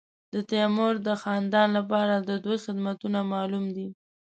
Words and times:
د 0.33 0.35
تیمور 0.51 0.93
د 1.07 1.09
خاندان 1.21 1.69
لپاره 1.77 2.15
د 2.17 2.31
دوی 2.43 2.57
خدمتونه 2.65 3.19
معلوم 3.33 3.65
دي. 3.75 3.87